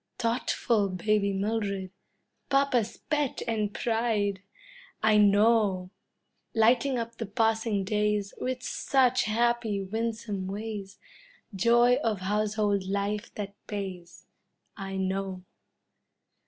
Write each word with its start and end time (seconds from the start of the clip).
Thoughtful 0.17 0.89
baby 0.89 1.31
Mildred, 1.31 1.91
papa's 2.49 2.97
pet 3.11 3.43
and 3.47 3.71
pride 3.71 4.41
I 5.03 5.17
know! 5.17 5.91
Lighting 6.55 6.97
up 6.97 7.17
the 7.19 7.27
passing 7.27 7.83
days 7.83 8.33
With 8.41 8.63
such 8.63 9.25
happy, 9.25 9.79
winsome 9.83 10.47
ways, 10.47 10.97
Joy 11.55 11.97
of 11.97 12.21
household 12.21 12.83
life 12.87 13.31
that 13.35 13.53
pays 13.67 14.25
I 14.75 14.97
know! 14.97 15.43